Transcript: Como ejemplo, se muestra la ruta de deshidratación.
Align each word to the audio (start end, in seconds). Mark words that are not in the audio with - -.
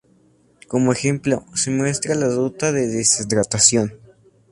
Como 0.67 0.91
ejemplo, 0.91 1.45
se 1.53 1.69
muestra 1.69 2.15
la 2.15 2.27
ruta 2.27 2.71
de 2.71 2.87
deshidratación. 2.87 3.93